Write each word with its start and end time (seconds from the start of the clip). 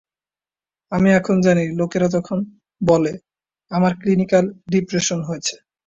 আমি 0.91 1.09
এখন 1.11 1.35
জানি 1.41 1.63
লোকেরা 1.79 2.07
যখন 2.15 2.37
বলে, 2.81 3.13
'আমার 3.71 3.93
ক্লিনিকাল 4.01 4.43
ডিপ্রেশন 4.71 5.19
হয়েছে। 5.23 5.55